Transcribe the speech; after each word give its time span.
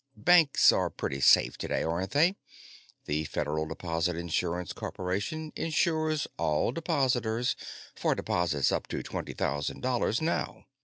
"Banks 0.17 0.71
are 0.71 0.89
pretty 0.89 1.21
safe 1.21 1.59
today, 1.59 1.83
aren't 1.83 2.09
they? 2.09 2.35
The 3.05 3.25
Federal 3.25 3.67
Deposit 3.67 4.15
Insurance 4.17 4.73
Corporation 4.73 5.53
insures 5.55 6.27
all 6.39 6.71
depositors 6.71 7.55
for 7.95 8.15
deposits 8.15 8.71
up 8.71 8.87
to 8.87 9.03
twenty 9.03 9.33
thousand 9.33 9.81
dollars 9.81 10.19
now. 10.19 10.65